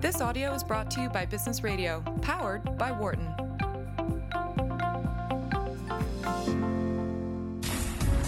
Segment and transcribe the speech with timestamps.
[0.00, 3.26] This audio is brought to you by Business Radio, powered by Wharton.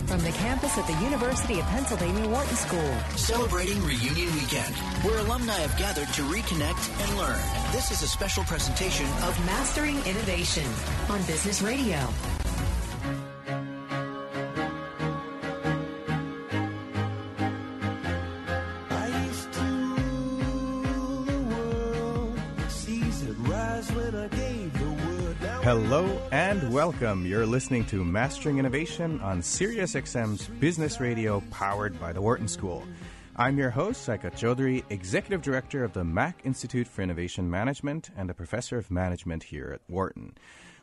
[0.07, 2.95] From the campus at the University of Pennsylvania Wharton School.
[3.17, 7.41] Celebrating Reunion Weekend, where alumni have gathered to reconnect and learn.
[7.73, 10.71] This is a special presentation of Mastering Innovation
[11.09, 12.07] on Business Radio.
[25.73, 27.25] Hello and welcome.
[27.25, 32.87] You're listening to Mastering Innovation on SiriusXM's Business Radio powered by the Wharton School.
[33.37, 38.29] I'm your host, Saikat Chaudhuri, Executive Director of the Mack Institute for Innovation Management and
[38.29, 40.37] a Professor of Management here at Wharton.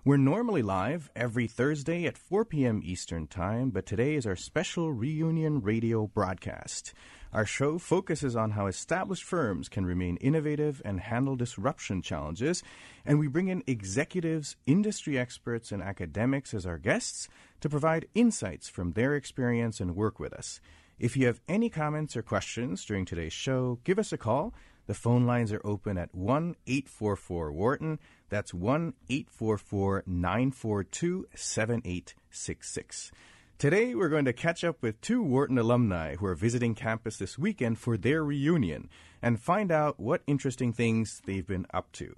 [0.03, 2.81] We're normally live every Thursday at 4 p.m.
[2.83, 6.95] Eastern Time, but today is our special reunion radio broadcast.
[7.31, 12.63] Our show focuses on how established firms can remain innovative and handle disruption challenges,
[13.05, 17.27] and we bring in executives, industry experts, and academics as our guests
[17.61, 20.59] to provide insights from their experience and work with us.
[20.97, 24.55] If you have any comments or questions during today's show, give us a call.
[24.87, 27.99] The phone lines are open at 1 844 Wharton.
[28.29, 33.11] That's 1 844 942 7866.
[33.59, 37.37] Today, we're going to catch up with two Wharton alumni who are visiting campus this
[37.37, 38.87] weekend for their reunion
[39.21, 42.15] and find out what interesting things they've been up to.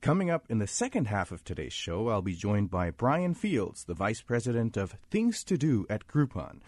[0.00, 3.82] Coming up in the second half of today's show, I'll be joined by Brian Fields,
[3.82, 6.60] the Vice President of Things to Do at Groupon.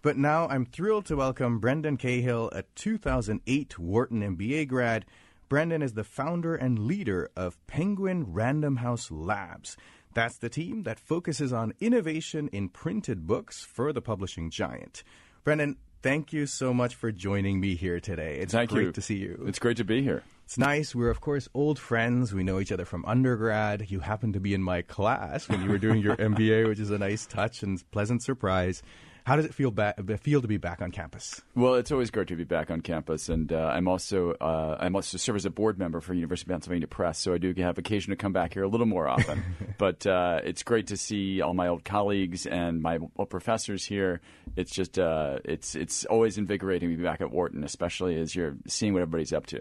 [0.00, 5.04] But now I'm thrilled to welcome Brendan Cahill, a 2008 Wharton MBA grad.
[5.50, 9.76] Brendan is the founder and leader of Penguin Random House Labs.
[10.16, 15.04] That's the team that focuses on innovation in printed books for the publishing giant.
[15.44, 18.38] Brendan, thank you so much for joining me here today.
[18.38, 18.92] It's Thank great you.
[18.92, 19.44] to see you.
[19.46, 20.22] It's great to be here.
[20.46, 20.94] It's nice.
[20.94, 22.32] We're, of course, old friends.
[22.32, 23.90] We know each other from undergrad.
[23.90, 26.90] You happened to be in my class when you were doing your MBA, which is
[26.90, 28.82] a nice touch and pleasant surprise.
[29.26, 29.74] How does it feel,
[30.18, 31.42] feel to be back on campus?
[31.56, 34.94] Well, it's always great to be back on campus, and uh, I'm also uh, I'm
[34.94, 37.76] also serve as a board member for University of Pennsylvania Press, so I do have
[37.76, 39.42] occasion to come back here a little more often.
[39.78, 44.20] but uh, it's great to see all my old colleagues and my old professors here.
[44.54, 48.54] It's just uh, it's it's always invigorating to be back at Wharton, especially as you're
[48.68, 49.60] seeing what everybody's up to.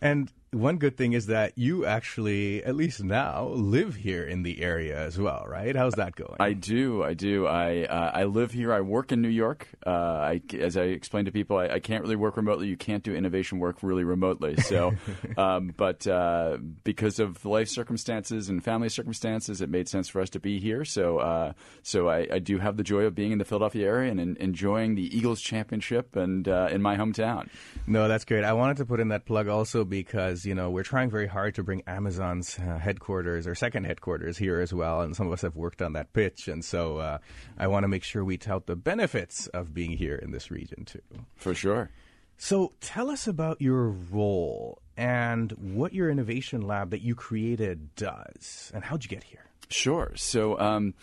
[0.00, 4.62] And one good thing is that you actually, at least now, live here in the
[4.62, 5.76] area as well, right?
[5.76, 6.36] How's that going?
[6.40, 7.46] I do, I do.
[7.46, 8.72] I uh, I live here.
[8.72, 9.68] I work in New York.
[9.86, 12.66] Uh, I, as I explained to people, I, I can't really work remotely.
[12.66, 14.56] You can't do innovation work really remotely.
[14.56, 14.92] So,
[15.36, 20.30] um, but uh, because of life circumstances and family circumstances, it made sense for us
[20.30, 20.84] to be here.
[20.84, 21.52] So, uh,
[21.84, 24.36] so I, I do have the joy of being in the Philadelphia area and en-
[24.40, 27.48] enjoying the Eagles championship and uh, in my hometown.
[27.86, 28.42] No, that's great.
[28.42, 31.56] I wanted to put in that plug also because, you know, we're trying very hard
[31.56, 35.02] to bring Amazon's uh, headquarters or second headquarters here as well.
[35.02, 36.48] And some of us have worked on that pitch.
[36.48, 37.18] And so uh,
[37.58, 40.86] I want to make sure we tout the benefits of being here in this region
[40.86, 41.02] too.
[41.36, 41.90] For sure.
[42.38, 48.70] So tell us about your role and what your innovation lab that you created does
[48.72, 49.44] and how'd you get here?
[49.68, 50.12] Sure.
[50.16, 50.94] So um,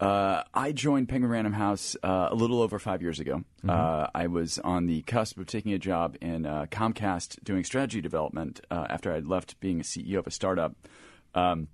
[0.00, 3.42] uh, I joined Penguin Random House uh, a little over five years ago.
[3.68, 8.00] Uh, I was on the cusp of taking a job in uh, Comcast doing strategy
[8.00, 10.74] development uh, after I'd left being a CEO of a startup.
[11.34, 11.68] Um,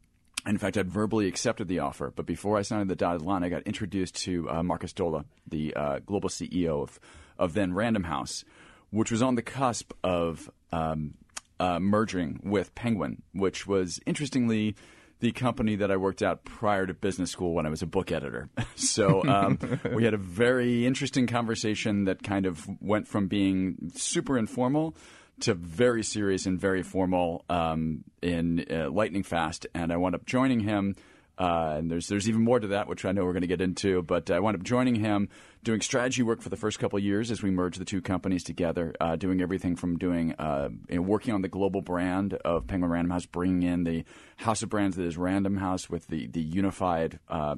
[0.47, 3.49] in fact, I'd verbally accepted the offer, but before I signed the dotted line, I
[3.49, 7.01] got introduced to uh, Markus Dohle, the uh, global CEO of,
[7.39, 8.45] of then Random House,
[8.91, 11.15] which was on the cusp of um,
[11.61, 14.75] uh, merging with Penguin, which was interestingly
[15.21, 18.13] the company that I worked at prior to business school when I was a book
[18.13, 18.49] editor.
[18.75, 19.59] so um,
[19.93, 24.95] we had a very interesting conversation that kind of went from being super informal
[25.41, 29.67] to very serious and very formal um, in uh, lightning fast.
[29.75, 30.95] And I wound up joining him.
[31.37, 33.61] Uh, and there's there's even more to that, which I know we're going to get
[33.61, 34.03] into.
[34.03, 35.29] But I wound up joining him,
[35.63, 38.45] doing strategy work for the first couple of years as we merged the two companies
[38.45, 42.67] together, uh, doing everything from doing uh, you know, working on the global brand of
[42.67, 44.05] Penguin Random House, bringing in the
[44.37, 47.19] house of brands that is Random House with the the unified.
[47.29, 47.57] Uh,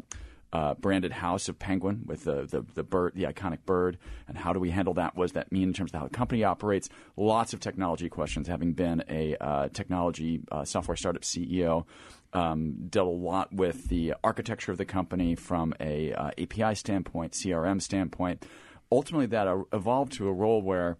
[0.53, 3.99] uh, branded house of Penguin with the, the the bird, the iconic bird,
[4.29, 5.15] and how do we handle that?
[5.15, 6.89] Does that mean in terms of how the company operates?
[7.17, 8.49] Lots of technology questions.
[8.49, 11.85] Having been a uh, technology uh, software startup CEO,
[12.33, 17.33] um, dealt a lot with the architecture of the company from a uh, API standpoint,
[17.33, 18.45] CRM standpoint.
[18.91, 20.97] Ultimately, that uh, evolved to a role where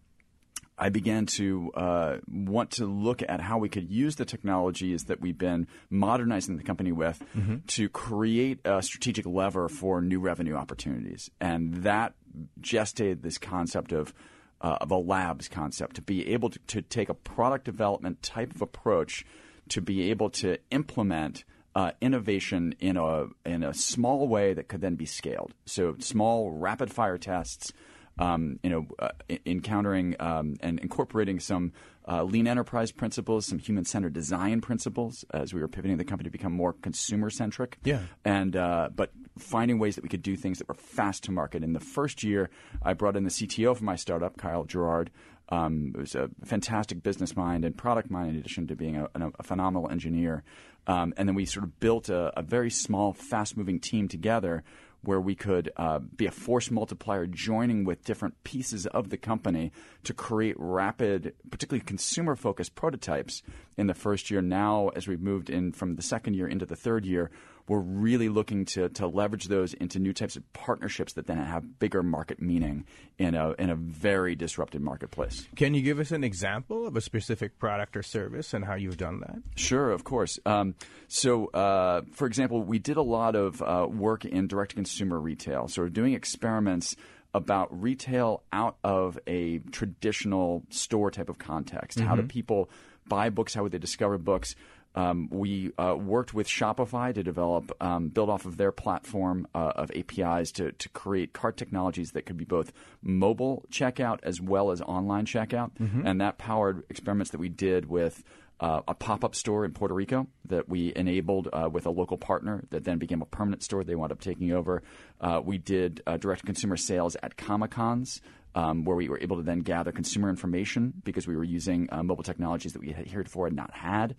[0.79, 5.21] I began to uh, want to look at how we could use the technologies that
[5.21, 7.23] we've been modernizing the company with
[7.69, 11.31] to create a strategic lever for new revenue opportunities.
[11.41, 12.15] And that
[12.61, 14.13] gestated this concept of
[14.61, 18.55] uh, of a labs concept to be able to, to take a product development type
[18.55, 19.25] of approach
[19.71, 24.81] to be able to implement uh, innovation in a in a small way that could
[24.81, 25.53] then be scaled.
[25.67, 27.73] So small, rapid fire tests.
[28.19, 29.11] Um, you know, uh,
[29.45, 31.73] encountering um, and incorporating some
[32.09, 36.29] uh, lean enterprise principles, some human centered design principles, as we were pivoting the company
[36.29, 37.79] to become more consumer centric.
[37.85, 38.01] Yeah.
[38.25, 41.63] And uh, but finding ways that we could do things that were fast to market.
[41.63, 42.49] In the first year,
[42.83, 45.11] I brought in the CTO for my startup, Kyle Gerard.
[45.49, 49.09] Um, it was a fantastic business mind and product mind, in addition to being a,
[49.15, 50.43] a phenomenal engineer.
[50.87, 54.65] Um, and then we sort of built a, a very small, fast moving team together
[55.03, 59.71] where we could uh, be a force multiplier joining with different pieces of the company
[60.03, 63.43] to create rapid, particularly consumer focused prototypes
[63.77, 64.43] in the first year.
[64.43, 67.31] Now, as we've moved in from the second year into the third year,
[67.69, 71.79] we're really looking to, to leverage those into new types of partnerships that then have
[71.79, 72.85] bigger market meaning
[73.19, 75.49] in a, in a very disrupted marketplace.
[75.57, 78.97] Can you give us an example of a specific product or service and how you've
[78.99, 79.37] done that?
[79.57, 80.39] Sure, of course.
[80.47, 80.75] Um,
[81.09, 85.69] so, uh, for example, we did a lot of uh, work in direct consumer retail.
[85.69, 86.97] So, we're doing experiments
[87.35, 92.01] about retail out of a traditional store type of context.
[92.01, 92.71] How do people
[93.09, 93.53] buy books?
[93.53, 94.55] How would they discover books?
[94.97, 99.73] Um, we uh, worked with Shopify to develop, um, build off of their platform uh,
[99.77, 102.73] of APIs to, to create cart technologies that could be both
[103.03, 105.73] mobile checkout as well as online checkout.
[106.07, 108.25] And that powered experiments that we did with
[108.59, 112.17] uh, a pop up store in Puerto Rico that we enabled uh, with a local
[112.17, 114.83] partner that then became a permanent store they wound up taking over.
[115.21, 118.23] Uh, we did uh, direct consumer sales at Comic Cons.
[118.55, 122.03] Um, where we were able to then gather consumer information because we were using uh,
[122.03, 124.17] mobile technologies that we had heretofore had not had.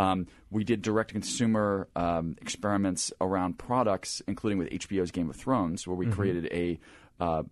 [0.00, 5.86] Um, we did direct consumer um, experiments around products, including with HBO's Game of Thrones,
[5.86, 6.78] where we created a
[7.20, 7.42] uh,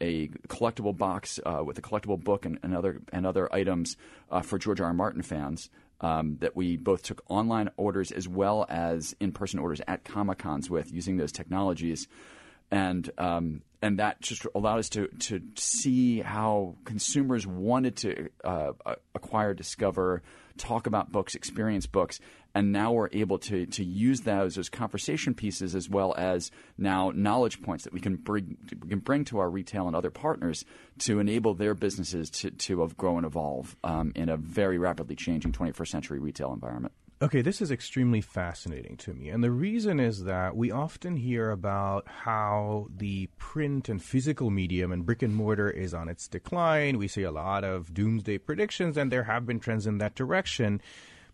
[0.00, 3.98] a collectible box uh, with a collectible book and, and other and other items
[4.30, 4.86] uh, for George R.
[4.86, 4.94] R.
[4.94, 5.68] Martin fans.
[6.00, 10.70] Um, that we both took online orders as well as in-person orders at Comic Cons
[10.70, 12.06] with using those technologies,
[12.70, 18.72] and um, and that just allowed us to to see how consumers wanted to uh,
[19.14, 20.22] acquire, discover,
[20.56, 22.20] talk about books, experience books,
[22.54, 27.12] and now we're able to to use those as conversation pieces as well as now
[27.14, 30.64] knowledge points that we can bring we can bring to our retail and other partners
[30.98, 35.52] to enable their businesses to to grow and evolve um, in a very rapidly changing
[35.52, 36.92] 21st century retail environment.
[37.20, 39.28] Okay, this is extremely fascinating to me.
[39.28, 44.92] And the reason is that we often hear about how the print and physical medium
[44.92, 46.96] and brick and mortar is on its decline.
[46.96, 50.80] We see a lot of doomsday predictions, and there have been trends in that direction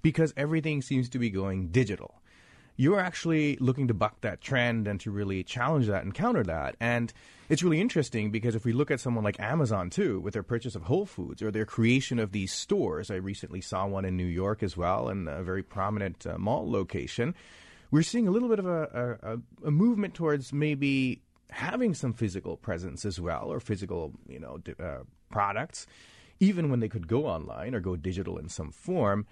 [0.00, 2.22] because everything seems to be going digital.
[2.76, 6.75] You're actually looking to buck that trend and to really challenge that and counter that.
[6.81, 7.12] And
[7.49, 10.75] it's really interesting because if we look at someone like Amazon too, with their purchase
[10.75, 14.26] of Whole Foods or their creation of these stores, I recently saw one in New
[14.26, 17.35] York as well, and a very prominent uh, mall location.
[17.91, 22.56] We're seeing a little bit of a, a, a movement towards maybe having some physical
[22.56, 25.87] presence as well, or physical, you know, uh, products,
[26.41, 29.26] even when they could go online or go digital in some form.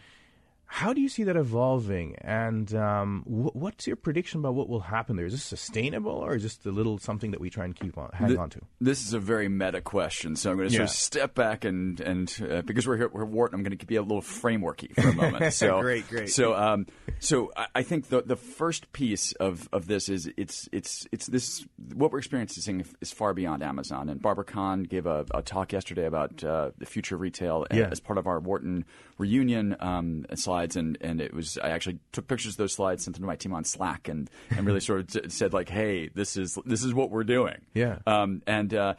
[0.75, 2.17] How do you see that evolving?
[2.23, 5.27] And um, wh- what's your prediction about what will happen there?
[5.27, 8.09] Is this sustainable, or is this a little something that we try and keep on
[8.15, 8.61] hang Th- on to?
[8.81, 12.01] This is a very meta question, so I'm going to sort of step back and
[12.01, 15.11] and uh, because we're here, we're Wharton, I'm going to be a little frameworky for
[15.11, 15.53] a moment.
[15.53, 16.31] So Great, great.
[16.31, 16.87] So um,
[17.21, 21.27] so I, I think the the first piece of, of this is it's it's it's
[21.27, 24.09] this what we're experiencing is far beyond Amazon.
[24.09, 27.89] And Barbara Kahn gave a, a talk yesterday about uh, the future of retail Yeah.
[27.93, 28.87] as part of our Wharton
[29.19, 30.25] reunion um,
[30.63, 33.27] slides, and, and it was I actually took pictures of those slides, sent them to
[33.27, 36.59] my team on Slack, and, and really sort of t- said like, hey, this is
[36.65, 37.61] this is what we're doing.
[37.75, 37.99] Yeah.
[38.07, 38.95] Um, and uh,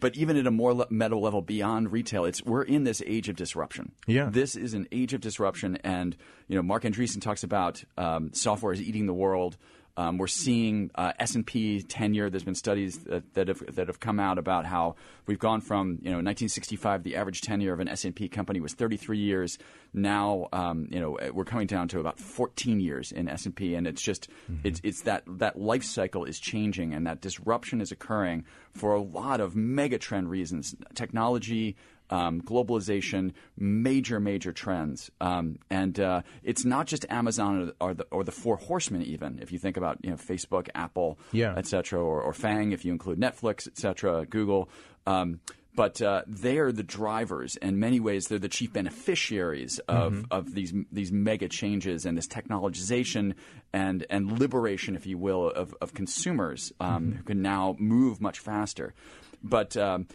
[0.00, 3.28] but even at a more le- meta level beyond retail, it's we're in this age
[3.28, 3.92] of disruption.
[4.06, 4.28] Yeah.
[4.30, 6.16] This is an age of disruption, and
[6.48, 9.56] you know, Marc Andreessen talks about um, software is eating the world.
[9.98, 12.30] Um, we're seeing uh, S and P ten year.
[12.30, 14.94] There's been studies that, that have that have come out about how
[15.26, 17.02] we've gone from you know 1965.
[17.02, 19.58] The average tenure of an S and P company was 33 years.
[19.92, 23.74] Now um, you know we're coming down to about 14 years in S and P,
[23.74, 24.28] and it's just
[24.62, 29.02] it's it's that that life cycle is changing, and that disruption is occurring for a
[29.02, 30.76] lot of mega trend reasons.
[30.94, 31.74] Technology
[32.10, 35.10] um, globalization, major, major trends.
[35.20, 39.38] Um, and uh, it's not just Amazon or, or, the, or the four horsemen, even
[39.40, 41.54] if you think about you know Facebook, Apple, Yeah.
[41.56, 44.68] et cetera, or, or FANG if you include Netflix, et cetera, Google.
[45.06, 45.40] Um,
[45.74, 47.54] but uh, they are the drivers.
[47.54, 52.26] In many ways, they're the chief beneficiaries of, of these these mega changes and this
[52.26, 53.34] technologization
[53.72, 58.40] and and liberation, if you will, of, of consumers um, who can now move much
[58.40, 58.92] faster.
[59.40, 60.08] But um,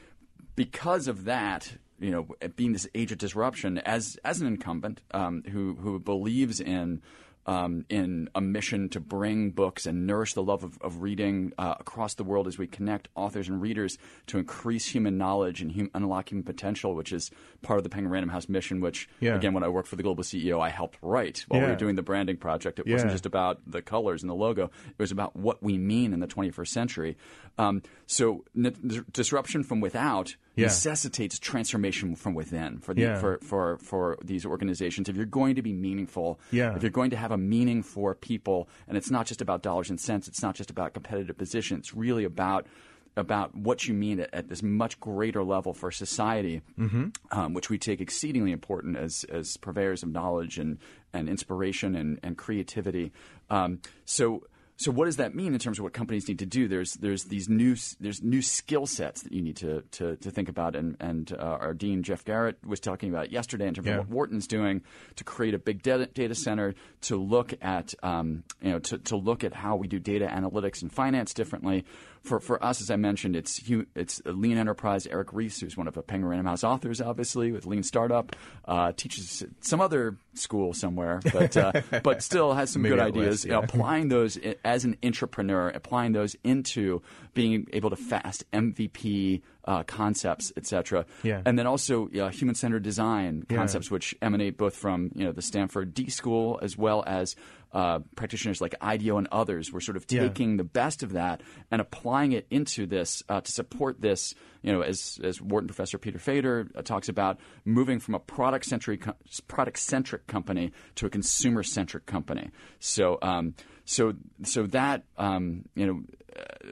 [0.58, 1.72] because of that,
[2.04, 6.60] you know, being this age of disruption, as as an incumbent um, who who believes
[6.60, 7.02] in
[7.46, 11.76] um, in a mission to bring books and nourish the love of, of reading uh,
[11.78, 15.92] across the world as we connect authors and readers to increase human knowledge and hum-
[15.94, 17.32] unlock human potential, which is
[17.62, 18.80] part of the Penguin Random House mission.
[18.80, 19.36] Which, Yeah.
[19.36, 21.96] again, when I worked for the Global CEO, I helped write while we were doing
[21.96, 22.80] the branding project.
[22.80, 26.14] It wasn't just about the colors and the logo; it was about what we mean
[26.14, 27.18] in the 21st century.
[27.58, 30.66] Um, so, n- disruption from without Yeah.
[30.68, 33.20] necessitates transformation from within for the Yeah.
[33.20, 35.10] for, for for these organizations.
[35.10, 36.76] If you're going to be meaningful, Yeah.
[36.76, 39.90] if you're going to have a meaning for people, and it's not just about dollars
[39.90, 41.78] and cents, it's not just about competitive position.
[41.78, 42.68] It's really about
[43.16, 47.10] about what you mean at, at this much greater level for society, Mm-hmm.
[47.32, 50.78] um, which we take exceedingly important as as purveyors of knowledge and
[51.14, 53.12] and inspiration and and creativity.
[53.50, 54.44] Um, so.
[54.84, 56.68] So what does that mean in terms of what companies need to do?
[56.68, 60.50] There's there's these new there's new skill sets that you need to to, to think
[60.50, 64.00] about, and and uh, our dean Geoff Garrett was talking about yesterday in terms Yeah.
[64.00, 64.82] of what Wharton's doing
[65.16, 69.16] to create a big data, data center to look at um, you know to, to
[69.16, 71.86] look at how we do data analytics and finance differently.
[72.24, 73.62] For for us, as I mentioned, it's
[73.96, 75.06] it's a lean enterprise.
[75.08, 78.34] Eric Ries, who's one of the Penguin Random House authors, obviously with Lean Startup,
[78.66, 83.46] uh, teaches some other school somewhere, but uh, but still has some Maybe good ideas.
[83.46, 83.66] know, yeah.
[83.66, 87.02] applying those as an entrepreneur, applying those into
[87.34, 91.06] being able to fast MVP uh, concepts, etc.
[91.24, 91.42] Yeah.
[91.46, 93.58] And then also uh, human-centered design Yeah.
[93.58, 97.36] concepts, which emanate both from you know the Stanford D School as well as
[97.72, 99.72] uh, practitioners like IDEO and others.
[99.74, 100.22] We're sort of Yeah.
[100.28, 101.42] taking the best of that
[101.72, 104.36] and applying it into this uh, to support this.
[104.64, 108.66] You know, as as Wharton professor Peter Fader uh, talks about, moving from a product
[108.66, 109.06] centric
[109.48, 112.50] product centric company to a consumer centric company.
[112.80, 113.54] So um,
[113.86, 116.04] so so that um, you know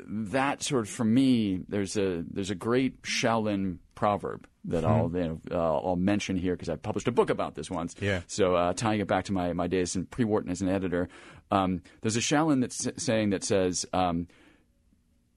[0.07, 5.21] that sort of for me, there's a there's a great Shaolin proverb that I'll you
[5.21, 7.95] know, uh, I'll mention here because I published a book about this once.
[7.99, 8.21] Yeah.
[8.27, 11.09] So uh, tying it back to my my days in pre Wharton as an editor,
[11.51, 13.85] um, there's a Shaolin that's saying that says.
[13.93, 14.27] Um,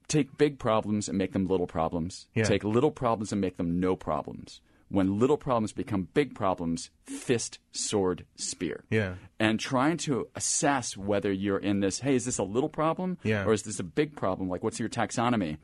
[0.07, 2.27] Take big problems and make them little problems.
[2.35, 2.43] Yeah.
[2.43, 4.61] Take little problems and make them no problems.
[4.89, 9.15] When little problems become big problems, fist, sword, spear Yeah.
[9.39, 13.45] and trying to assess whether you're in this hey is this a little problem Yeah.
[13.45, 15.57] or is this a big problem like what's your taxonomy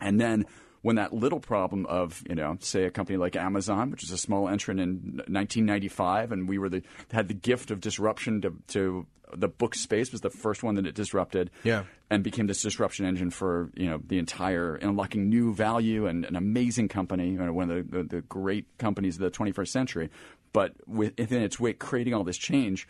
[0.00, 0.46] and then
[0.80, 4.18] when that little problem of you know say a company like Amazon which is a
[4.18, 6.82] small entrant in 1995 and we were the
[7.12, 10.86] had the gift of disruption to, to the book space was the first one that
[10.86, 11.84] it disrupted Yeah.
[12.10, 16.36] and became this disruption engine for you know the entire unlocking new value and an
[16.36, 20.10] amazing company, you know, one of the, the, the great companies of the 21st century.
[20.52, 22.86] But within its wake, creating all this change.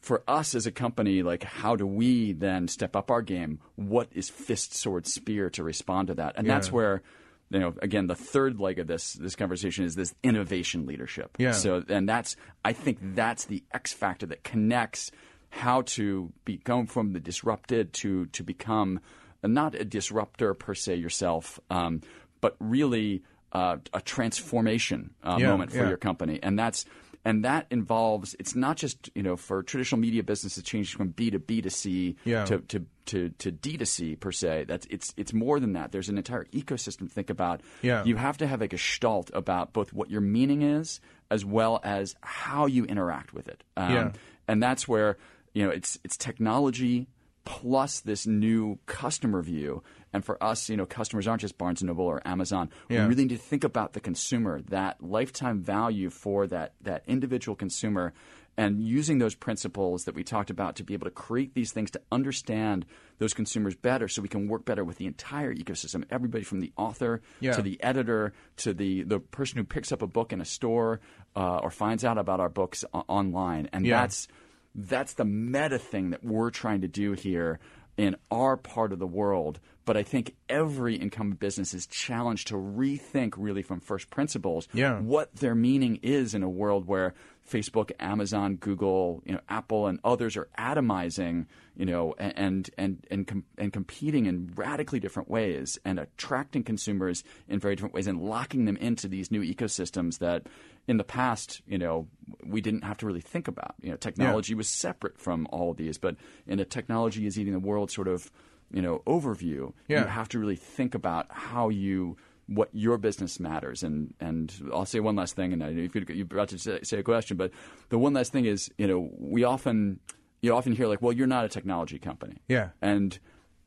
[0.00, 3.60] For us as a company, like how do we then step up our game?
[3.76, 6.34] What is fist, sword, spear to respond to that?
[6.36, 7.00] And that's where
[7.48, 11.36] you know again the third leg of this this conversation is this innovation leadership.
[11.38, 11.52] Yeah.
[11.52, 15.10] So and that's I think that's the X factor that connects
[15.54, 19.00] how to become from the disrupted to to become
[19.42, 22.00] not a disruptor per se yourself, um,
[22.40, 25.88] but really uh, a transformation uh, Yeah, moment for yeah.
[25.88, 26.84] your company, and that's
[27.24, 31.30] and that involves it's not just you know for traditional media businesses changing from B
[31.30, 32.44] to B to C Yeah.
[32.46, 34.64] to, to to to D to C per se.
[34.66, 35.92] That's it's it's more than that.
[35.92, 37.60] There's an entire ecosystem to think about.
[37.82, 38.04] Yeah.
[38.04, 42.16] You have to have a gestalt about both what your meaning is as well as
[42.22, 43.62] how you interact with it.
[43.76, 44.12] Um, Yeah.
[44.46, 45.16] And that's where
[45.54, 47.06] you know it's it's technology
[47.46, 49.82] plus this new customer view.
[50.14, 52.70] And for us, you know, customers aren't just Barnes and Noble or Amazon.
[52.88, 53.02] Yeah.
[53.02, 57.54] We really need to think about the consumer, that lifetime value for that that individual
[57.56, 58.14] consumer,
[58.56, 61.90] and using those principles that we talked about to be able to create these things
[61.90, 62.86] to understand
[63.18, 66.04] those consumers better, so we can work better with the entire ecosystem.
[66.10, 67.52] Everybody from the author Yeah.
[67.56, 71.00] to the editor to the the person who picks up a book in a store
[71.36, 74.00] uh, or finds out about our books o- online, and Yeah.
[74.00, 74.28] that's
[74.74, 77.58] that's the meta thing that we're trying to do here
[77.96, 79.60] in our part of the world.
[79.84, 84.98] But I think every incumbent business is challenged to rethink really from first principles Yeah.
[85.00, 87.14] what their meaning is in a world where
[87.48, 91.44] Facebook, Amazon, Google, you know, Apple, and others are atomizing,
[91.76, 97.22] you know, and and and com- and competing in radically different ways and attracting consumers
[97.46, 100.46] in very different ways and locking them into these new ecosystems that
[100.86, 102.08] in the past, you know,
[102.44, 103.74] we didn't have to really think about.
[103.80, 107.52] You know, technology was separate from all of these, but in a technology is eating
[107.54, 108.30] the world sort of,
[108.72, 110.00] you know, overview, Yeah.
[110.02, 114.84] you have to really think about how you what your business matters and and I'll
[114.84, 117.50] say one last thing and I you're about to say, say a question but
[117.88, 119.98] the one last thing is you know we often
[120.42, 122.68] you often hear like well you're not a technology company Yeah.
[122.82, 123.18] and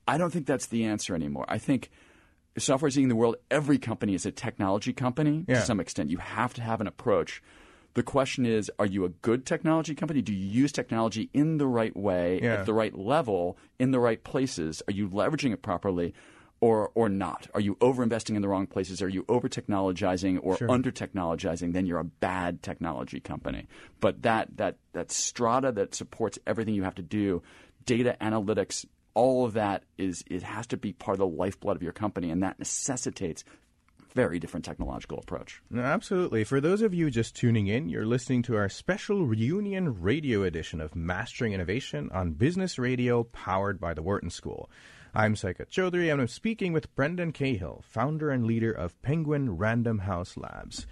[0.07, 1.89] I don't think that's the answer anymore I think
[2.57, 3.35] software is eating the world.
[3.51, 5.55] Every company is a technology company Yeah.
[5.59, 6.09] to some extent.
[6.09, 7.41] You have to have an approach.
[7.93, 10.21] The question is, are you a good technology company?
[10.21, 12.55] Do you use technology in the right way, Yeah.
[12.55, 14.83] at the right level, in the right places?
[14.87, 16.13] Are you leveraging it properly?
[16.59, 17.47] Or, or not?
[17.53, 18.99] Are you over investing in the wrong places?
[19.03, 21.73] Are you over technologizing or under technologizing?
[21.73, 23.67] Then you're a bad technology company.
[23.99, 27.43] But that, that, that strata that supports everything you have to do,
[27.85, 28.85] data analytics,
[29.17, 32.29] all of that is it has to be part of the lifeblood of your company,
[32.29, 33.43] and that necessitates
[34.13, 35.59] very different technological approach.
[35.75, 36.43] Absolutely.
[36.43, 40.79] For those of you just tuning in, you're listening to our special reunion radio edition
[40.79, 44.69] of Mastering Innovation on Business Radio powered by the Wharton School.
[45.15, 49.99] I'm Saikat Chaudhuri and I'm speaking with Brendan Cahill, founder and leader of Penguin Random
[49.99, 50.85] House Labs.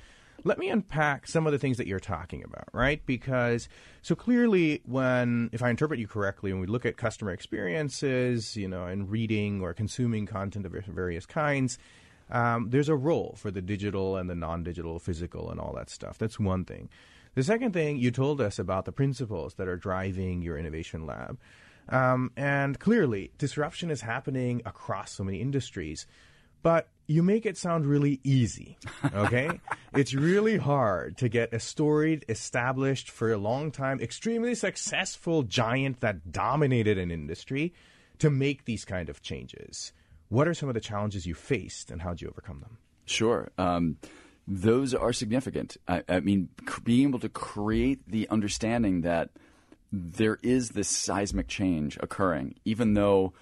[0.46, 3.04] Let me unpack some of the things that you're talking about, right?
[3.08, 3.68] Because
[4.04, 8.68] so clearly, when, if I interpret you correctly, when we look at customer experiences, you
[8.68, 11.80] know, and reading or consuming content of various kinds,
[12.30, 16.20] um, there's a role for the digital and the non-digital, physical, and all that stuff.
[16.20, 16.90] That's one thing.
[17.34, 21.40] The second thing you told us about the principles that are driving your innovation lab,
[21.90, 26.06] um, and clearly disruption is happening across so many industries,
[26.62, 28.78] but you make it sound really easy.
[29.14, 29.50] Okay,
[29.94, 36.02] it's really hard to get a storied, established for a long time, extremely successful giant
[36.02, 37.74] that dominated an industry
[38.20, 39.94] to make these kind of changes.
[40.30, 42.78] What are some of the challenges you faced, and how did you overcome them?
[43.06, 43.52] Sure.
[43.58, 43.98] Um,
[44.48, 45.78] those are significant.
[45.88, 49.30] I, I mean, c- being able to create the understanding that
[49.92, 53.34] there is this seismic change occurring, even though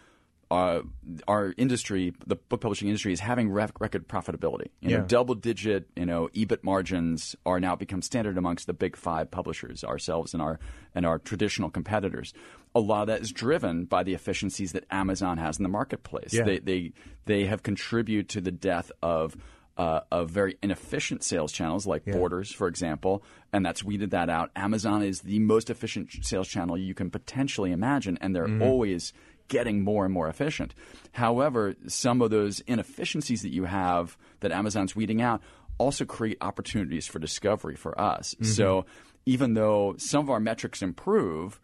[0.53, 0.83] uh,
[1.27, 4.67] our industry, the book publishing industry, is having rec- record profitability.
[4.81, 9.31] You know, double-digit, you know, EBIT margins are now become standard amongst the big five
[9.31, 10.59] publishers, ourselves and our
[10.93, 12.33] and our traditional competitors.
[12.75, 16.33] A lot of that is driven by the efficiencies that Amazon has in the marketplace.
[16.33, 16.43] Yeah.
[16.43, 16.93] They they
[17.25, 19.35] they have contributed to the death of
[19.75, 24.51] uh, of very inefficient sales channels like Borders, for example, and that's weeded that out.
[24.55, 29.13] Amazon is the most efficient sales channel you can potentially imagine, and they're always
[29.53, 30.73] getting more and more efficient.
[31.13, 35.41] However, some of those inefficiencies that you have that Amazon's weeding out
[35.77, 38.35] also create opportunities for discovery for us.
[38.41, 38.85] So
[39.25, 41.59] even though some of our metrics improve,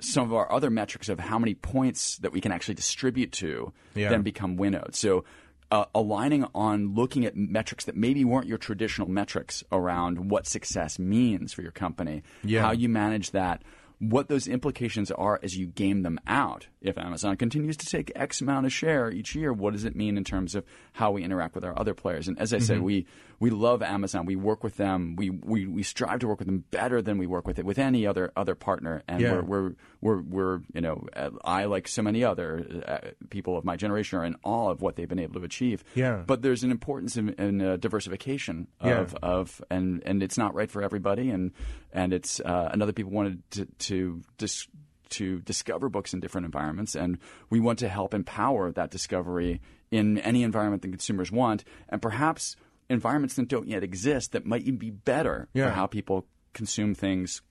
[0.00, 3.72] some of our other metrics of how many points that we can actually distribute to
[3.94, 4.08] Yeah.
[4.10, 4.94] then become winnowed.
[4.94, 5.24] So
[5.70, 10.98] uh, aligning on looking at metrics that maybe weren't your traditional metrics around what success
[10.98, 12.62] means for your company, Yeah.
[12.62, 13.62] how you manage that,
[14.10, 16.66] what those implications are as you game them out.
[16.80, 20.16] If Amazon continues to take X amount of share each year, what does it mean
[20.16, 22.28] in terms of how we interact with our other players?
[22.28, 22.64] And as I Mm-hmm.
[22.66, 23.06] said, we
[23.44, 24.24] we love Amazon.
[24.26, 25.16] We work with them.
[25.16, 27.78] We, we we strive to work with them better than we work with it with
[27.78, 29.02] any other other partner.
[29.06, 29.32] And Yeah.
[29.34, 30.96] we're, we're we're we're you know
[31.44, 32.48] I like so many other
[32.92, 32.98] uh,
[33.30, 35.84] people of my generation are in awe of what they've been able to achieve.
[35.94, 36.22] Yeah.
[36.26, 39.00] But there's an importance in, in uh, diversification Yeah.
[39.00, 41.52] of of and and it's not right for everybody and
[41.92, 44.68] and it's uh, and other people wanted to to dis-
[45.10, 47.18] to discover books in different environments and
[47.50, 52.56] we want to help empower that discovery in any environment that consumers want and perhaps
[52.88, 55.66] environments that don't yet exist that might even be better Yeah.
[55.68, 57.42] for how people consume things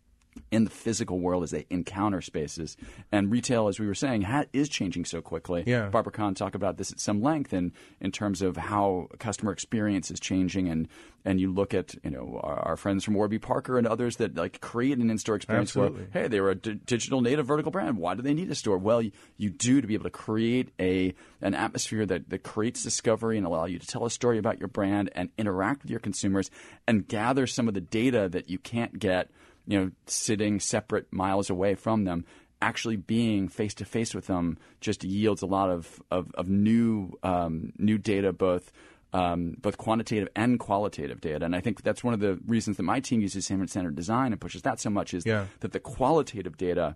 [0.51, 2.77] in the physical world as they encounter spaces.
[3.11, 5.63] And retail, as we were saying, ha- is changing so quickly.
[5.65, 5.89] Yeah.
[5.89, 10.11] Barbara Kahn talked about this at some length in, in terms of how customer experience
[10.11, 10.69] is changing.
[10.69, 10.87] And,
[11.25, 14.35] and you look at you know our, our friends from Warby Parker and others that
[14.35, 16.05] like create an in-store experience Absolutely.
[16.11, 17.97] where hey they were a d- digital native vertical brand.
[17.97, 18.77] Why do they need a store?
[18.77, 22.83] Well, you, you do to be able to create a an atmosphere that, that creates
[22.83, 25.99] discovery and allow you to tell a story about your brand and interact with your
[25.99, 26.49] consumers
[26.87, 29.29] and gather some of the data that you can't get
[29.67, 32.25] you know, sitting separate miles away from them,
[32.61, 37.11] actually being face to face with them just yields a lot of of, of new
[37.23, 38.71] um, new data, both
[39.13, 41.45] um, both quantitative and qualitative data.
[41.45, 44.31] And I think that's one of the reasons that my team uses human centered design
[44.31, 45.45] and pushes that so much is Yeah.
[45.59, 46.95] that the qualitative data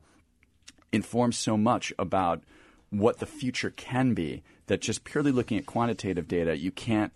[0.91, 2.43] informs so much about
[2.89, 7.11] what the future can be that just purely looking at quantitative data, you can't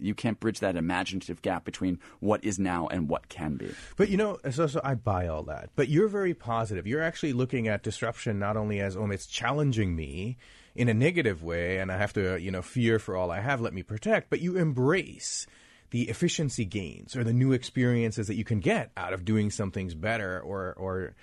[0.00, 3.72] you can't bridge that imaginative gap between what is now and what can be.
[3.96, 5.70] But you know, so, so I buy all that.
[5.76, 6.86] But you're very positive.
[6.86, 10.36] You're actually looking at disruption not only as, oh, it's challenging me
[10.74, 13.60] in a negative way, and I have to, you know, fear for all I have,
[13.60, 15.46] let me protect, but you embrace
[15.90, 19.70] the efficiency gains or the new experiences that you can get out of doing some
[19.70, 21.14] things better or, or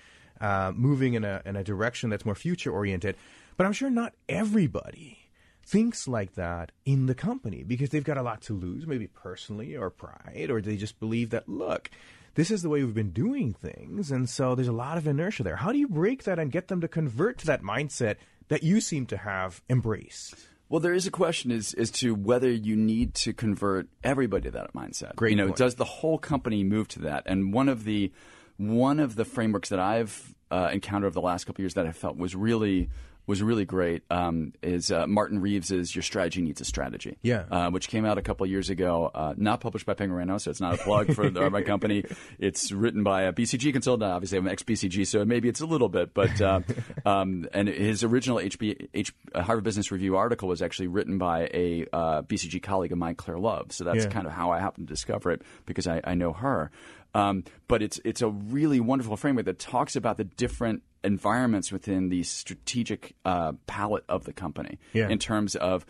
[0.41, 3.15] uh, moving in a, in a direction that's more future oriented.
[3.57, 5.24] But I'm sure not everybody
[5.65, 9.75] thinks like that in the company because they've got a lot to lose, maybe personally
[9.75, 11.89] or pride, or they just believe that, look,
[12.36, 14.12] this is the way we've been doing things.
[14.12, 15.56] And so there's a lot of inertia there.
[15.56, 18.17] How do you break that and get them to convert to that mindset
[18.49, 20.36] that you seem to have embraced?
[20.69, 24.51] Well, there is a question as, as to whether you need to convert everybody to
[24.51, 25.15] that mindset.
[25.15, 25.58] Great You know, point.
[25.58, 27.23] does the whole company move to that?
[27.25, 28.12] And one of the
[28.58, 31.86] one of the frameworks that I've uh, encountered over the last couple of years that
[31.86, 32.89] I felt was really
[33.27, 37.45] was really great um, is uh, Martin Reeves's "Your Strategy Needs a Strategy." Yeah.
[37.49, 39.09] uh, which came out a couple of years ago.
[39.13, 42.03] Uh, not published by Penguin so it's not a plug for the, my company.
[42.39, 44.11] It's written by a BCG consultant.
[44.11, 46.13] Obviously, I'm an ex BCG, so maybe it's a little bit.
[46.13, 46.61] But uh,
[47.05, 51.49] um, and his original HB, H, uh, Harvard Business Review article was actually written by
[51.53, 53.71] a uh, BCG colleague of mine, Claire Love.
[53.71, 54.09] So that's Yeah.
[54.11, 56.71] kind of how I happened to discover it because I, I know her.
[57.13, 62.09] Um, but it's it's a really wonderful framework that talks about the different environments within
[62.09, 65.09] the strategic uh, palette of the company Yeah.
[65.09, 65.85] in terms of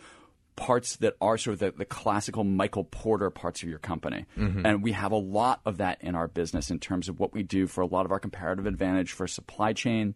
[0.56, 4.24] parts that are sort of the, the classical Michael Porter parts of your company.
[4.36, 7.42] And we have a lot of that in our business in terms of what we
[7.42, 10.14] do for a lot of our comparative advantage for supply chain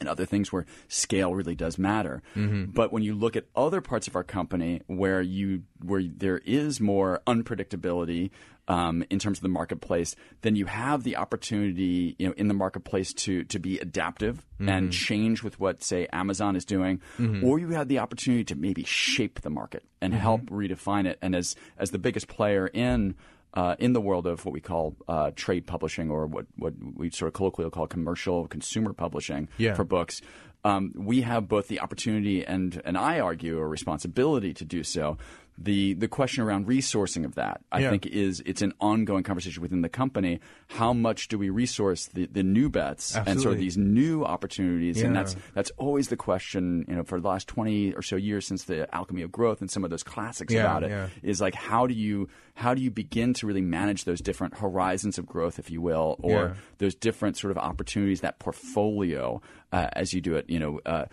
[0.00, 2.22] and other things where scale really does matter.
[2.34, 2.72] Mm-hmm.
[2.72, 6.80] But when you look at other parts of our company where you where there is
[6.80, 8.30] more unpredictability
[8.68, 12.54] um, in terms of the marketplace, then you have the opportunity, you know, in the
[12.54, 14.68] marketplace to to be adaptive mm-hmm.
[14.68, 17.44] and change with what, say, Amazon is doing, mm-hmm.
[17.44, 21.18] or you have the opportunity to maybe shape the market and help redefine it.
[21.20, 23.14] And as as the biggest player in
[23.54, 27.10] uh, in the world of what we call uh, trade publishing, or what, what we
[27.10, 29.74] sort of colloquially call commercial consumer publishing Yeah.
[29.74, 30.20] for books,
[30.64, 35.18] um, we have both the opportunity and, and I argue, a responsibility to do so.
[35.58, 37.90] The the question around resourcing of that, I Yeah.
[37.90, 40.40] think, is it's an ongoing conversation within the company.
[40.68, 45.02] How much do we resource the, the new bets and sort of these new opportunities?
[45.02, 46.86] And that's that's always the question.
[46.88, 49.70] You know, for the last twenty or so years since the alchemy of growth and
[49.70, 51.08] some of those classics Yeah, about it yeah.
[51.22, 55.18] is like how do you how do you begin to really manage those different horizons
[55.18, 56.54] of growth, if you will, or Yeah.
[56.78, 60.48] those different sort of opportunities, that portfolio uh, as you do it.
[60.48, 60.80] You know.
[60.86, 61.04] Uh,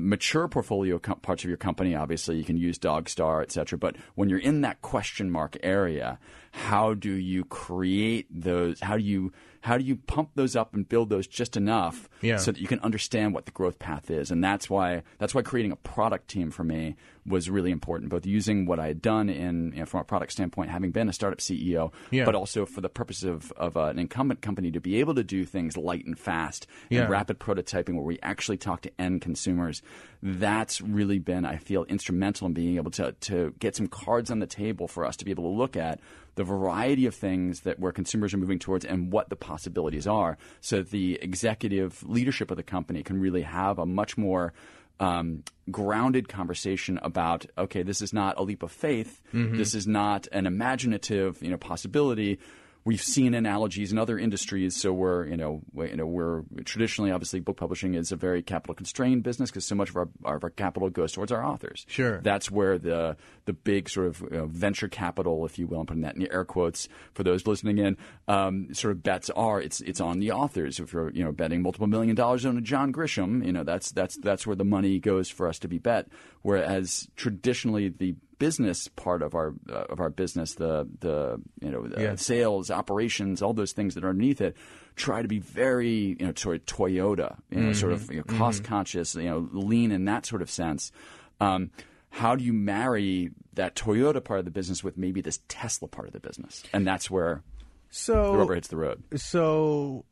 [0.00, 3.78] mature portfolio com- parts of your company, obviously, you can use Dogstar, et cetera.
[3.78, 6.18] But when you're in that question mark area,
[6.52, 8.80] how do you create those?
[8.80, 9.32] How do you
[9.66, 12.36] how do you pump those up and build those just enough Yeah.
[12.36, 14.30] so that you can understand what the growth path is?
[14.30, 16.94] And that's why that's why creating a product team for me
[17.26, 20.30] was really important, both using what I had done in you know, from a product
[20.30, 22.24] standpoint, having been a startup CEO, Yeah.
[22.24, 25.24] but also for the purpose of, of uh, an incumbent company to be able to
[25.24, 27.00] do things light and fast Yeah.
[27.00, 29.82] and rapid prototyping where we actually talk to end consumers.
[30.22, 34.38] That's really been, I feel, instrumental in being able to, to get some cards on
[34.38, 35.98] the table for us to be able to look at
[36.36, 40.38] the variety of things that where consumers are moving towards and what the possibilities are
[40.60, 44.52] so that the executive leadership of the company can really have a much more
[45.00, 49.20] um, grounded conversation about okay, this is not a leap of faith.
[49.56, 52.38] This is not an imaginative, you know, possibility.
[52.86, 57.10] We've seen analogies in other industries, so we're you know we, you know we're traditionally
[57.10, 60.44] obviously book publishing is a very capital constrained business because so much of our, of
[60.44, 61.84] our capital goes towards our authors.
[61.88, 62.20] Sure.
[62.20, 65.86] that's where the the big sort of you know, venture capital, if you will, I'm
[65.86, 67.96] putting that in air quotes for those listening in,
[68.28, 69.60] um, sort of bets are.
[69.60, 70.78] It's it's on the authors.
[70.78, 73.90] If you're you know betting multiple million dollars on a John Grisham, you know that's
[73.90, 76.06] that's that's where the money goes for us to be bet.
[76.42, 81.86] Whereas traditionally the business part of our uh, of our business, the the you know
[81.86, 82.14] the Yeah.
[82.16, 84.56] sales, operations, all those things that are underneath it,
[84.94, 88.24] try to be very you know sort of Toyota, you know, sort of you know,
[88.24, 90.92] cost conscious, you know, lean in that sort of sense.
[91.40, 91.70] Um,
[92.10, 96.06] how do you marry that Toyota part of the business with maybe this Tesla part
[96.06, 96.62] of the business?
[96.72, 97.42] And that's where
[97.90, 99.02] So the rubber hits the road.
[99.16, 100.04] So,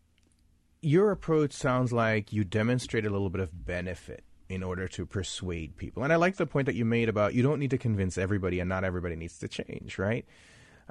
[0.83, 4.23] your approach sounds like you demonstrate a little bit of benefit
[4.55, 6.05] in order to persuade people.
[6.05, 8.61] And I like the point that you made about you don't need to convince everybody
[8.61, 10.25] and not everybody needs to change, right?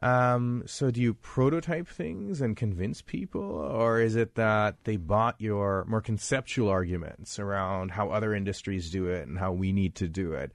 [0.02, 5.36] Um, so, do you prototype things and convince people, or is it that they bought
[5.40, 10.08] your more conceptual arguments around how other industries do it and how we need to
[10.08, 10.52] do it?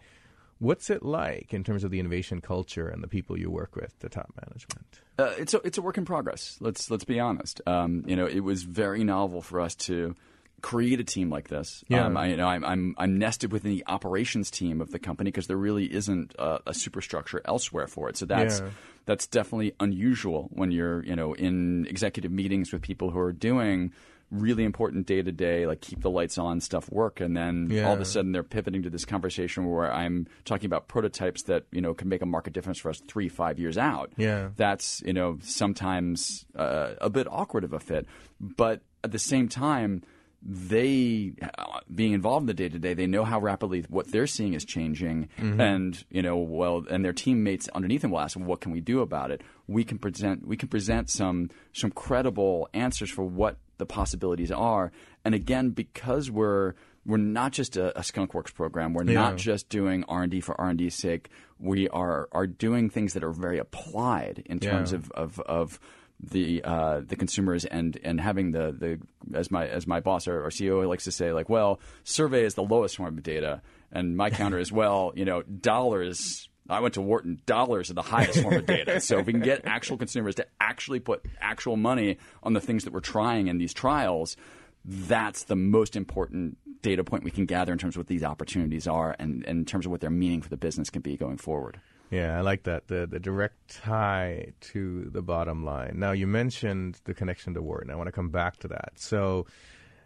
[0.59, 3.97] What's it like in terms of the innovation culture and the people you work with,
[4.01, 5.01] the top management?
[5.17, 6.57] Uh, it's a it's a work in progress.
[6.61, 7.61] Let's let's be honest.
[7.65, 10.17] Um, you know, it was very novel for us to
[10.61, 11.85] create a team like this.
[11.89, 12.07] Yeah.
[12.07, 15.31] Um, I, you know, I'm, I'm I'm nested within the operations team of the company
[15.31, 18.17] because there really isn't a, a superstructure elsewhere for it.
[18.17, 18.71] So that's Yeah.
[19.07, 23.93] that's definitely unusual when you're you know in executive meetings with people who are doing
[24.31, 27.95] really important day to day like keep the lights on stuff work and then all
[27.95, 31.81] of a sudden they're pivoting to this conversation where I'm talking about prototypes that you
[31.81, 34.51] know can make a market difference for us three five years out Yeah.
[34.55, 38.07] that's you know sometimes uh, a bit awkward of a fit
[38.41, 40.03] but at the same time
[40.43, 44.27] they uh, being involved in the day to day they know how rapidly what they're
[44.27, 48.61] seeing is changing and you know well and their teammates underneath them will ask what
[48.61, 53.11] can we do about it we can present we can present some some credible answers
[53.11, 54.93] for what the possibilities are
[55.25, 56.75] and again because we're
[57.05, 58.93] we're not just a, a skunkworks program.
[58.93, 59.15] We're Yeah.
[59.15, 61.31] not just doing R and D for R and D's sake.
[61.59, 64.99] We are are doing things that are very applied in terms Yeah.
[64.99, 65.81] of of, of
[66.21, 70.45] the uh, the consumers and and having the the as my as my boss or,
[70.45, 74.17] or CEO likes to say like well survey is the lowest form of data and
[74.17, 78.43] my counter is well you know dollars I went to Wharton dollars are the highest
[78.43, 82.19] form of data so if we can get actual consumers to actually put actual money
[82.43, 84.37] on the things that we're trying in these trials
[84.85, 88.87] that's the most important data point we can gather in terms of what these opportunities
[88.87, 91.37] are and, and in terms of what their meaning for the business can be going
[91.37, 91.81] forward.
[92.11, 92.89] Yeah, I like that.
[92.89, 95.95] The the direct tie to the bottom line.
[95.97, 97.91] Now you mentioned the connection to Wharton.
[97.91, 98.93] I want to come back to that.
[98.97, 99.47] So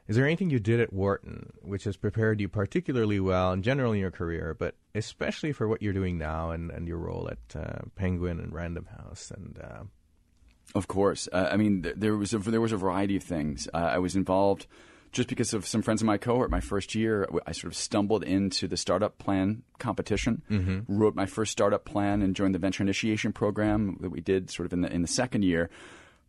[0.09, 3.99] is there anything you did at Wharton which has prepared you particularly well and generally
[3.99, 7.57] in your career, but especially for what you're doing now and, and your role at
[7.57, 9.85] uh, Penguin and Random House and uh,
[10.75, 13.69] Of course, uh, I mean th- there was a, there was a variety of things.
[13.73, 14.67] Uh, I was involved
[15.12, 16.51] just because of some friends in my cohort.
[16.51, 20.81] My first year, I sort of stumbled into the startup plan competition, mm-hmm.
[20.88, 24.66] wrote my first startup plan, and joined the venture initiation program that we did sort
[24.66, 25.70] of in the in the second year.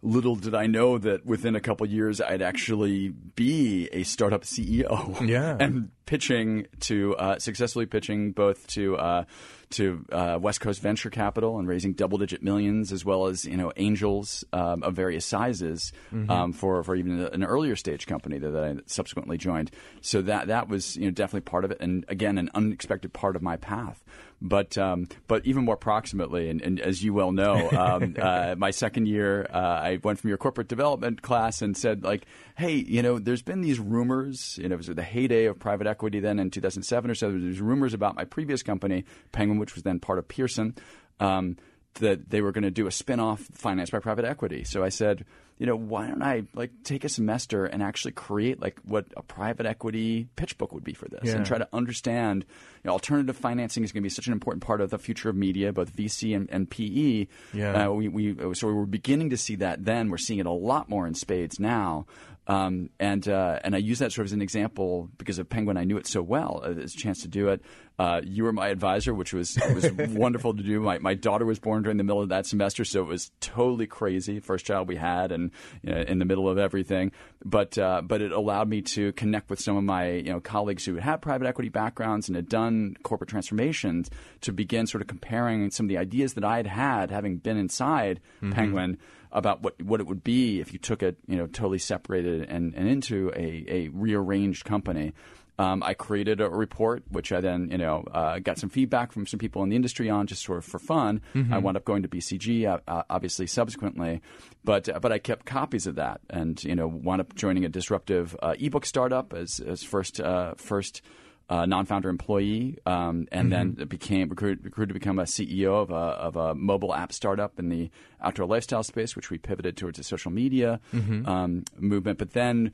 [0.05, 5.27] Little did I know that within a couple years I'd actually be a startup CEO.
[5.27, 5.55] Yeah.
[5.59, 9.23] and pitching to uh, successfully pitching both to uh,
[9.71, 13.57] to uh, West Coast venture capital and raising double digit millions, as well as you
[13.57, 15.91] know angels um, of various sizes
[16.29, 19.71] um, for for even an earlier stage company that, that I subsequently joined.
[20.01, 23.35] So that that was you know definitely part of it, and again an unexpected part
[23.35, 24.03] of my path.
[24.45, 28.71] But um, but even more proximately, and, and as you well know, um, uh, my
[28.71, 32.25] second year, uh, I went from your corporate development class and said like,
[32.57, 34.59] hey, you know, there's been these rumors.
[34.61, 37.31] You know, it was the heyday of private equity then in 2007 or so.
[37.31, 40.75] There There's rumors about my previous company, Penguin, which was then part of Pearson.
[41.21, 41.55] Um,
[41.95, 44.63] that they were going to do a spin-off financed by private equity.
[44.63, 45.25] So I said,
[45.63, 49.21] you know, why don't I like take a semester and actually create like what a
[49.23, 51.37] private equity pitch book would be for this Yeah.
[51.37, 52.43] and try to understand
[52.83, 55.29] you know, alternative financing is going to be such an important part of the future
[55.29, 57.27] of media, both VC and, and PE.
[57.53, 57.87] Yeah.
[57.87, 60.09] Uh, we, we so we were beginning to see that then.
[60.09, 62.07] We're seeing it a lot more in spades now.
[62.45, 65.77] Um, and uh, and I use that sort of as an example because of Penguin.
[65.77, 66.61] I knew it so well.
[66.63, 67.61] Uh, There's a chance to do it.
[67.97, 70.81] Uh, you were my advisor, which was was wonderful to do.
[70.81, 73.87] My my daughter was born during the middle of that semester, so it was totally
[73.87, 74.39] crazy.
[74.41, 75.51] First child we had, and
[75.83, 77.11] you know, in the middle of everything.
[77.45, 80.83] But uh, but it allowed me to connect with some of my you know colleagues
[80.85, 84.09] who had private equity backgrounds and had done corporate transformations
[84.41, 87.57] to begin sort of comparing some of the ideas that I had had, having been
[87.57, 88.19] inside
[88.51, 88.97] Penguin
[89.33, 92.73] about what what it would be if you took it, you know, totally separated and,
[92.75, 95.13] and into a, a rearranged company.
[95.59, 99.27] Um, I created a report, which I then, you know, uh, got some feedback from
[99.27, 101.21] some people in the industry on, just sort of for fun.
[101.53, 104.21] I wound up going to BCG, uh, uh, obviously subsequently,
[104.63, 107.69] but uh, but I kept copies of that, and you know, wound up joining a
[107.69, 111.03] disruptive uh, ebook startup as as first uh, first
[111.49, 115.93] uh, non-founder employee, um, and then became recruited, recruited to become a CEO of a,
[115.95, 117.89] of a mobile app startup in the
[118.21, 122.17] outdoor lifestyle space, which we pivoted towards a social media um, movement.
[122.17, 122.71] But then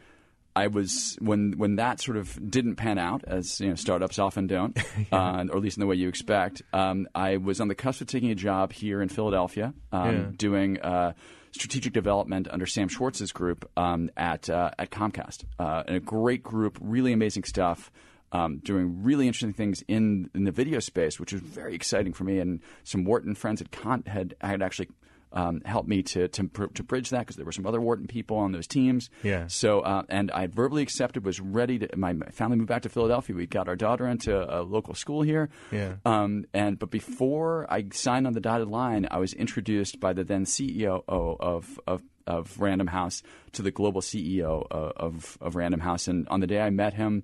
[0.55, 4.47] I was when when that sort of didn't pan out, as you know, startups often
[4.47, 4.77] don't,
[5.11, 6.61] uh, or at least in the way you expect.
[6.73, 10.25] Um, I was on the cusp of taking a job here in Philadelphia, um, Yeah.
[10.35, 10.79] doing.
[10.79, 11.13] Uh,
[11.51, 15.45] strategic development under Sam Schwartz's group um, at uh, at Comcast.
[15.57, 17.91] Uh, and a great group, really amazing stuff.
[18.31, 22.25] Um, doing really interesting things in in the video space, which was very exciting for
[22.25, 22.39] me.
[22.39, 24.89] And some Wharton friends had con- had had actually
[25.31, 28.37] um, helped me to to, to bridge that because there were some other Wharton people
[28.37, 29.09] on those teams.
[29.23, 29.47] Yeah.
[29.47, 31.89] So uh, and I verbally accepted, was ready to.
[31.95, 33.35] My family moved back to Philadelphia.
[33.35, 35.49] We got our daughter into a local school here.
[35.71, 35.95] Yeah.
[36.05, 40.23] Um, and but before I signed on the dotted line, I was introduced by the
[40.23, 45.79] then CEO of of of Random House to the global CEO of, of of Random
[45.79, 46.07] House.
[46.07, 47.23] And on the day I met him,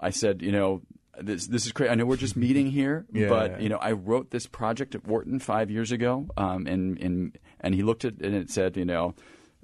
[0.00, 0.82] I said, you know.
[1.20, 1.90] This, this is great.
[1.90, 3.28] I know we're just meeting here, Yeah.
[3.28, 7.36] but you know, I wrote this project at Wharton five years ago, um, and, and
[7.58, 9.16] and he looked at it and it said, you know,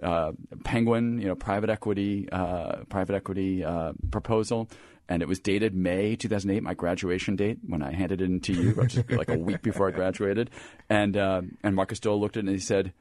[0.03, 0.33] uh,
[0.65, 4.69] Penguin, you know, private equity, uh, private equity uh, proposal,
[5.09, 8.53] and it was dated May 2008, my graduation date when I handed it in to
[8.53, 10.51] you, which is like a week before I graduated,
[10.91, 12.93] and uh, and Markus Dohle looked at it and he said,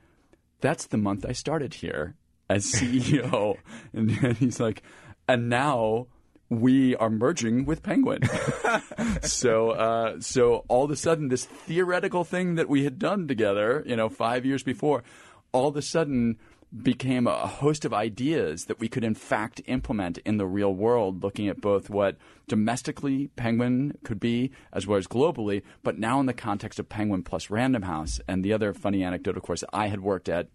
[0.61, 2.13] "That's the month I started here
[2.51, 3.57] as CEO,"
[3.93, 4.83] and, and he's like,
[5.27, 6.05] "And now."
[6.59, 8.21] We are merging with Penguin,
[9.21, 13.83] so uh, so all of a sudden, this theoretical thing that we had done together,
[13.85, 15.03] you know, five years before,
[15.51, 16.37] all of a sudden
[16.81, 21.21] became a host of ideas that we could in fact implement in the real world,
[21.21, 26.25] looking at both what domestically Penguin could be as well as globally, but now in
[26.25, 28.19] the context of Penguin plus Random House.
[28.27, 30.47] And the other funny anecdote, of course, I had worked at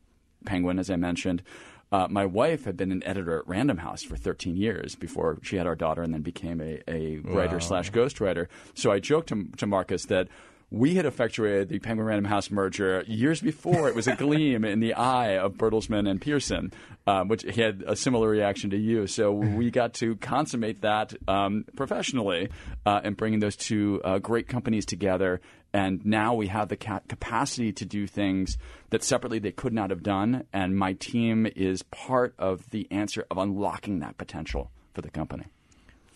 [0.45, 1.43] Penguin, as I mentioned.
[1.91, 5.57] Uh, my wife had been an editor at Random House for 13 years before she
[5.57, 8.47] had our daughter, and then became a, a writer slash ghostwriter.
[8.75, 10.29] So I joked to, to Markus that
[10.71, 14.81] we had effectuated the Penguin Random House merger years before it was a gleam in
[14.81, 16.73] the eye of Bertelsmann and Pearson,
[17.07, 19.07] um, which had a similar reaction to you.
[19.07, 22.51] So we got to consummate that um, professionally
[22.85, 25.41] uh, and bringing those two uh, great companies together.
[25.73, 28.59] And now we have the ca- capacity to do things
[28.91, 30.45] that separately they could not have done.
[30.53, 35.47] And my team is part of the answer of unlocking that potential for the company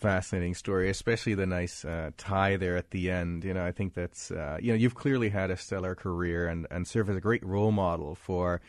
[0.03, 3.45] fascinating story, especially the nice uh, tie there at the end.
[3.45, 6.67] You know, I think that's uh, you know you've clearly had a stellar career and
[6.69, 8.59] and serve as a great role model for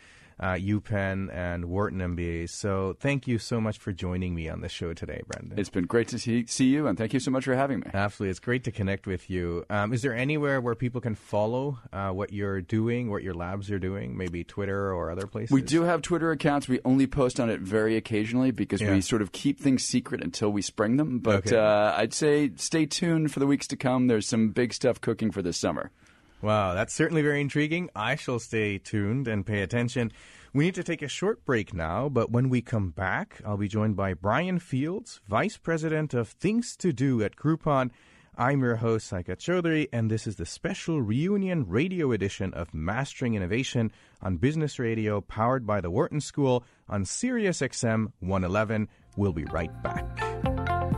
[0.41, 2.51] uh, UPenn and Wharton MBAs.
[2.51, 5.59] So thank you so much for joining me on the show today, Brendan.
[5.59, 7.87] It's been great to see, see you, and thank you so much for having me.
[7.95, 8.31] Absolutely.
[8.31, 9.65] It's great to connect with you.
[9.71, 13.71] Um, is there anywhere where people can follow uh, what you're doing, what your labs
[13.71, 15.51] are doing, maybe Twitter or other places?
[15.53, 16.69] We do have Twitter accounts.
[16.69, 18.93] We only post on it very occasionally because Yeah.
[18.93, 21.19] we sort of keep things secret until we spring them.
[21.21, 21.57] But Okay.
[21.57, 24.07] uh, I'd say stay tuned for the weeks to come.
[24.09, 25.91] There's some big stuff cooking for this summer.
[26.45, 27.89] Wow, that's certainly very intriguing.
[27.97, 30.13] I shall stay tuned and pay attention.
[30.53, 33.67] We need to take a short break now, but when we come back, I'll be
[33.67, 37.93] joined by Brian Fields, Vice President of Things to Do at Groupon.
[38.37, 43.35] I'm your host, Saikat Chaudhuri, and this is the special reunion radio edition of Mastering
[43.35, 48.89] Innovation on Business Radio, powered by the Wharton School on Sirius XM 111.
[49.17, 50.34] We'll be right back.